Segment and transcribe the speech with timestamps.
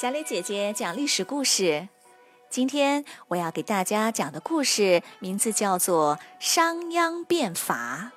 [0.00, 1.88] 小磊姐姐讲历史故事。
[2.48, 8.12] 今天我要给大家讲的故事名字叫做《商鞅变法》。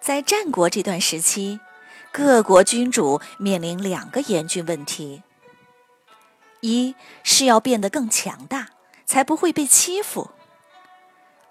[0.00, 1.60] 在战国这段时期，
[2.10, 5.22] 各国君主面临两个严峻问题：
[6.58, 8.70] 一是要变得更强大，
[9.06, 10.30] 才不会被欺负；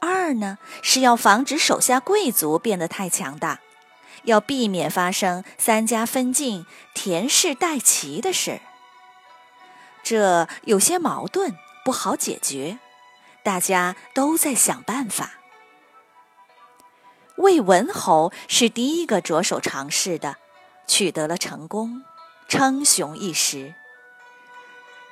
[0.02, 3.61] 二呢是要防止手下贵族变得太强大。
[4.23, 8.62] 要避免发生三家分晋、田氏代齐的事儿，
[10.04, 11.55] 这有些矛盾，
[11.86, 12.80] 不好解决，
[13.44, 15.32] 大家都在想办法。
[17.38, 20.38] 魏文侯是第一个着手尝试的，
[20.88, 22.04] 取得了成功，
[22.48, 23.74] 称雄一时。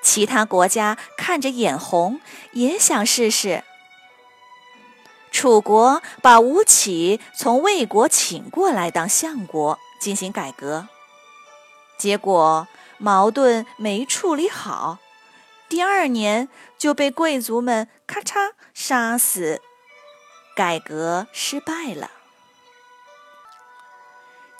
[0.04, 2.22] 其他国家看着眼红，
[2.54, 3.64] 也想试试。
[5.42, 10.88] 楚国把吴起从魏国请过来当相国，进行改革，
[11.98, 12.68] 结果
[13.00, 15.00] 矛盾没处理好，
[15.68, 16.48] 第二年
[16.78, 19.64] 就被贵族们咔嚓杀死，
[20.56, 22.12] 改革失败了。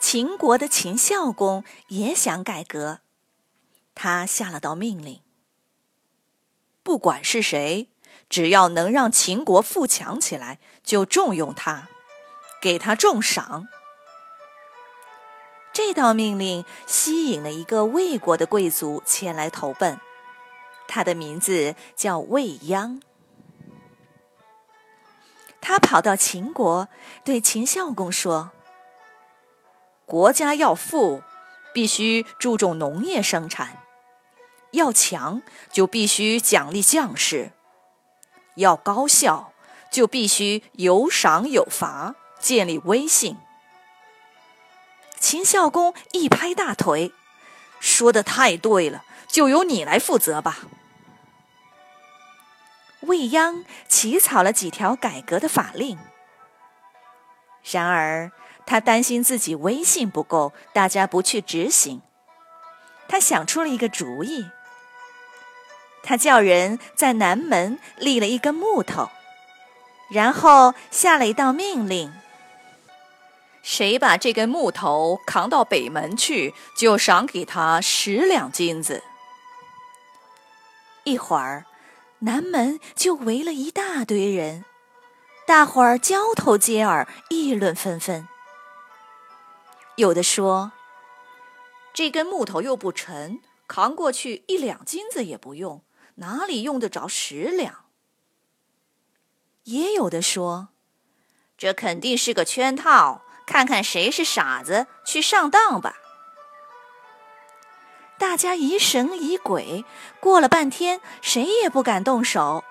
[0.00, 2.98] 秦国的秦孝公也想改革，
[3.94, 5.20] 他下了道命令：
[6.82, 7.91] 不管是谁。
[8.32, 11.88] 只要能让秦国富强起来，就重用他，
[12.62, 13.68] 给他重赏。
[15.70, 20.00] 这道命令吸引了一个魏国的贵族前来投奔，
[20.88, 23.02] 他的名字叫魏鞅。
[25.60, 26.88] 他跑到秦国，
[27.22, 28.52] 对秦孝公说
[30.06, 31.22] ：“国家要富，
[31.74, 33.76] 必须注重农业生产；
[34.70, 37.52] 要强，就必须奖励将士。”
[38.56, 39.52] 要高效，
[39.90, 43.36] 就必须有赏有罚，建立威信。
[45.18, 47.12] 秦孝公一拍大腿，
[47.80, 50.58] 说的太对了，就由你来负责吧。
[53.02, 55.98] 未央起草了几条改革的法令，
[57.70, 58.30] 然而
[58.64, 62.00] 他担心自己威信不够，大家不去执行。
[63.08, 64.46] 他想出了一个主意。
[66.02, 69.08] 他叫人在南门立了一根木头，
[70.10, 72.12] 然后下了一道命令：
[73.62, 79.04] 谁把这根木头扛到北门去，就赏给他十两金子。
[81.04, 81.66] 一会儿，
[82.20, 84.64] 南门就围了一大堆人，
[85.46, 88.26] 大伙儿交头接耳，议论纷纷。
[89.96, 90.72] 有的说
[91.94, 95.80] ：“这根木头又不沉，扛过去一两金子也不用。”
[96.22, 97.84] 哪里用得着十两？
[99.64, 100.68] 也有的说，
[101.58, 105.96] 这肯定是个圈套，看看谁是傻子，去上当吧。
[108.18, 109.84] 大家疑神疑鬼，
[110.20, 112.62] 过了半天，谁也不敢动手。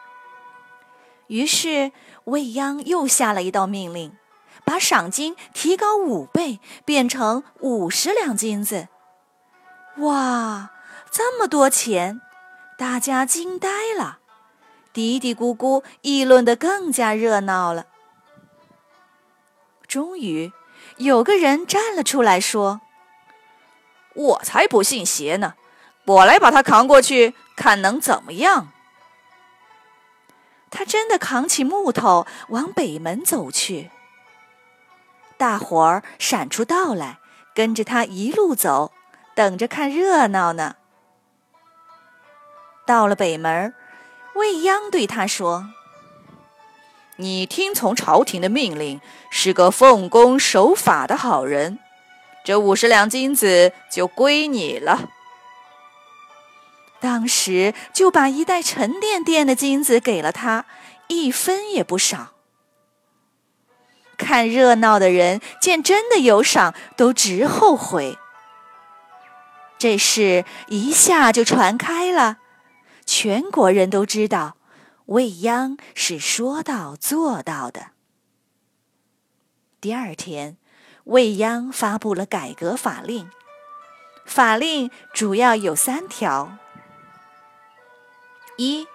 [1.27, 1.91] 于是
[2.23, 4.17] 未央又下了一道命令，
[4.63, 8.87] 把赏金提高五倍，变成五十两金子。
[9.97, 10.71] 哇，
[11.11, 12.21] 这么多钱！
[12.81, 14.17] 大家惊呆了，
[14.91, 17.85] 嘀嘀咕咕议论得更加热闹了。
[19.87, 20.51] 终于，
[20.97, 22.81] 有个人站了出来，说
[24.15, 25.53] ：“我才不信邪呢！
[26.05, 28.69] 我来把他扛过去，看能怎么样。”
[30.71, 33.91] 他真的扛起木头往北门走去。
[35.37, 37.19] 大伙儿闪出道来，
[37.53, 38.91] 跟着他一路走，
[39.35, 40.77] 等着看热闹呢。
[42.85, 43.73] 到了北门，
[44.35, 45.69] 未央对他说
[47.17, 48.99] ：“你听从朝廷的命令，
[49.29, 51.79] 是个奉公守法的好人，
[52.43, 55.09] 这五十两金子就归你了。”
[56.99, 60.65] 当时就把一袋沉甸甸的金子给了他，
[61.07, 62.33] 一分也不少。
[64.17, 68.19] 看热闹的人见真的有赏，都直后悔。
[69.79, 72.37] 这事一下就传开了。
[73.23, 74.57] 全国人都知道，
[75.05, 77.91] 未央是说到做到的。
[79.79, 80.57] 第二天，
[81.03, 83.29] 未央发布了改革法令，
[84.25, 86.57] 法令主要有三条：
[88.57, 88.87] 一，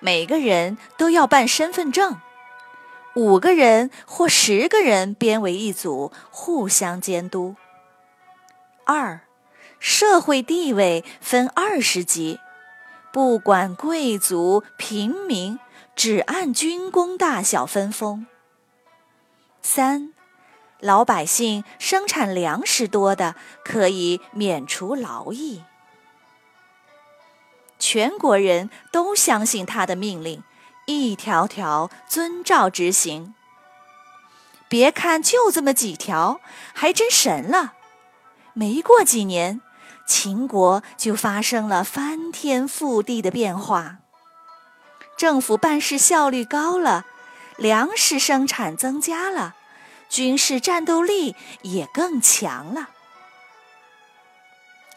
[0.00, 2.18] 每个人都要办身份证，
[3.16, 7.54] 五个人或十个人编为一组，互相监督；
[8.86, 9.20] 二，
[9.78, 12.40] 社会地位分二十级。
[13.18, 15.58] 不管贵族平民，
[15.96, 18.28] 只按军功大小分封。
[19.60, 20.14] 三，
[20.78, 23.34] 老百姓生产粮食多的
[23.64, 25.64] 可以免除劳役。
[27.80, 30.44] 全国人都相信他的命令，
[30.86, 33.34] 一条条遵照执行。
[34.68, 36.40] 别看就这么几条，
[36.72, 37.72] 还真神了。
[38.52, 39.60] 没过几年，
[40.08, 43.98] 秦国就发生了翻天覆地的变化。
[45.18, 47.04] 政府办事效率高了，
[47.56, 49.54] 粮食生产增加了，
[50.08, 52.88] 军事战斗力也更强了。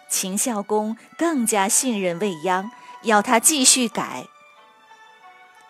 [0.09, 2.71] 秦孝公更加信任未央，
[3.03, 4.27] 要他继续改。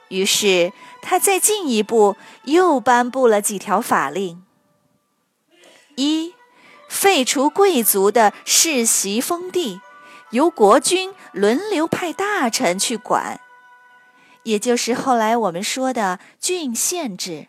[0.09, 0.71] 于是
[1.01, 4.43] 他再进一步，又颁布了几条法令：
[5.95, 6.33] 一、
[6.91, 9.79] 废除贵族的世袭封地，
[10.31, 13.39] 由国君轮流派大臣去管，
[14.43, 17.47] 也就是后来我们说的郡县制；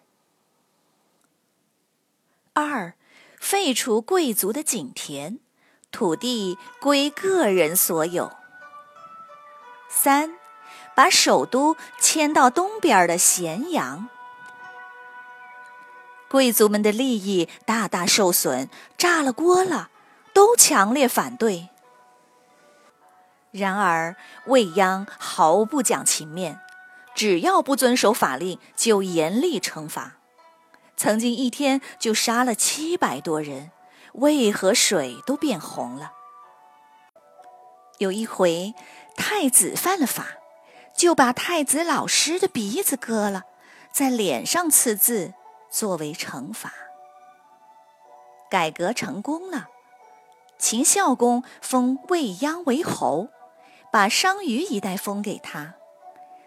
[2.55, 2.95] 二、
[3.37, 5.41] 废除贵族的井田，
[5.91, 8.31] 土地归个人所有；
[9.91, 10.37] 三。
[10.95, 14.11] 把首都迁到东边的咸阳，
[16.33, 19.91] 贵族们的利益大大受损，炸了锅了，
[20.33, 21.69] 都强烈反对。
[23.51, 26.59] 然而未央毫不讲情面，
[27.15, 30.17] 只要不遵守法令，就严厉惩罚。
[30.97, 33.71] 曾经一天就杀了七百多人，
[34.15, 36.13] 渭和水都变红了。
[37.99, 38.73] 有一回，
[39.19, 40.29] 太子犯了法。
[40.97, 43.45] 就把太子老师的鼻子割了，
[43.93, 45.35] 在脸上刺字
[45.73, 46.73] 作为惩罚。
[48.51, 49.69] 改革成功了，
[50.59, 53.29] 秦孝公封未央为侯，
[53.91, 55.75] 把商于一带封给他，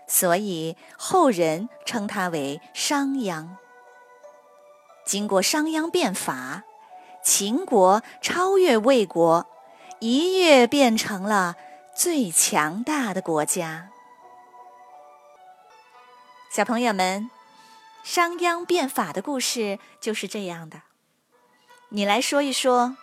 [0.07, 3.47] 所以后人称他为商鞅。
[5.03, 6.63] 经过商鞅变法，
[7.23, 9.47] 秦国超越魏国，
[9.99, 11.55] 一跃变成了
[11.95, 13.89] 最强大的国家。
[16.51, 17.29] 小朋友们，
[18.05, 20.83] 商鞅变法的故事就是这样的。
[21.89, 22.97] 你来说一说，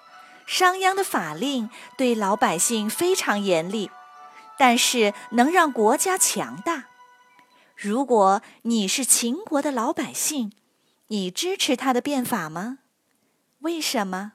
[0.46, 1.68] 商鞅的法令
[1.98, 3.90] 对老百姓非常严厉，
[4.56, 6.84] 但是能让国家强大。
[7.74, 10.52] 如果你是秦国的老百姓，
[11.08, 12.78] 你支持他的变法吗？
[13.58, 14.34] 为什么？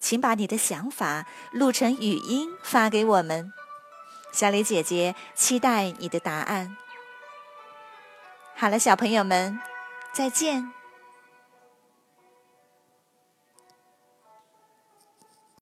[0.00, 3.52] 请把你的想法录成语音发给我们，
[4.32, 6.78] 小李姐姐期待你的答案。
[8.58, 9.60] 好了，小朋友们，
[10.12, 10.72] 再见。